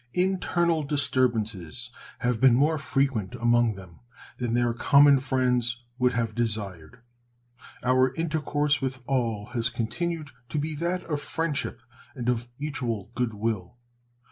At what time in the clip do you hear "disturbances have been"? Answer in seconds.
0.81-2.55